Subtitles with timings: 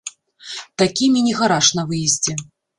[0.83, 2.33] Такі міні-гараж на выездзе.